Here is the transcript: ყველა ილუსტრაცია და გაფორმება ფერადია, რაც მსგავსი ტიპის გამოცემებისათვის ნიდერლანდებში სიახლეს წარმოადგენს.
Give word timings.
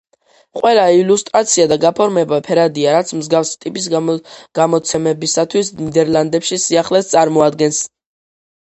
ყველა 0.59 0.85
ილუსტრაცია 0.99 1.67
და 1.73 1.77
გაფორმება 1.83 2.39
ფერადია, 2.49 2.95
რაც 2.97 3.13
მსგავსი 3.19 3.61
ტიპის 3.67 3.87
გამოცემებისათვის 4.63 5.71
ნიდერლანდებში 5.85 6.63
სიახლეს 6.69 7.15
წარმოადგენს. 7.17 7.87